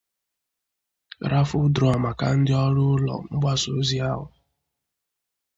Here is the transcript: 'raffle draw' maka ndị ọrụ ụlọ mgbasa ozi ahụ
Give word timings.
'raffle 1.27 1.67
draw' 1.75 2.01
maka 2.03 2.27
ndị 2.37 2.53
ọrụ 2.65 2.83
ụlọ 2.95 3.13
mgbasa 3.31 3.69
ozi 3.79 3.97
ahụ 4.09 4.25